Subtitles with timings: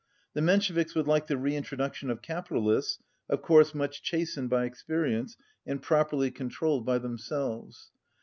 [0.33, 2.97] The Mensheviks would like the reintroduction of capitalists,
[3.29, 7.91] of course much chastened by expe rience, and properly controlled by themselves.